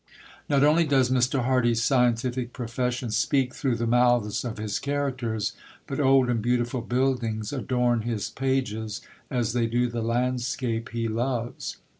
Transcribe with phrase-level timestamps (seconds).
[0.49, 1.43] Not only does Mr.
[1.45, 5.53] Hardy's scientific profession speak through the mouths of his characters,
[5.85, 11.77] but old and beautiful buildings adorn his pages as they do the landscape he loves.